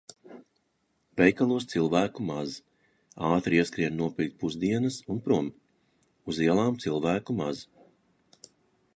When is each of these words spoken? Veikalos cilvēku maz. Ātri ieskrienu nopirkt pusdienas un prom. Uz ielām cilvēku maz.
Veikalos 1.19 1.65
cilvēku 1.73 2.23
maz. 2.29 2.55
Ātri 3.27 3.59
ieskrienu 3.63 3.95
nopirkt 3.99 4.39
pusdienas 4.43 4.97
un 5.15 5.19
prom. 5.27 5.51
Uz 6.33 6.39
ielām 6.47 6.79
cilvēku 6.87 7.37
maz. 7.43 7.61